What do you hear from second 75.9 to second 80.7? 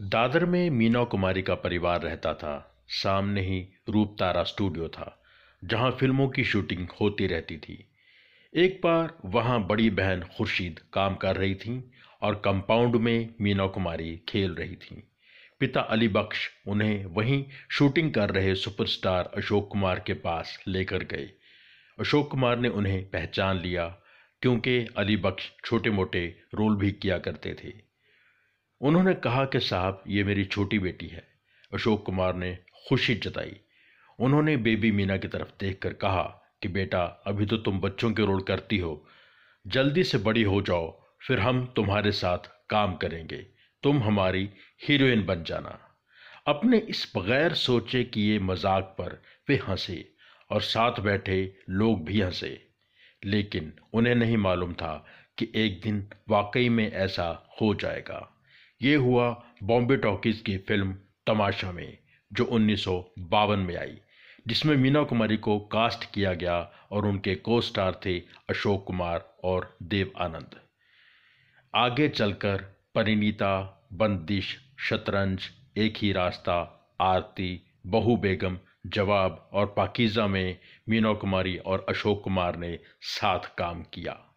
ही रास्ता, आरती, बहु बेगम, जवाब और पाकिज़ा में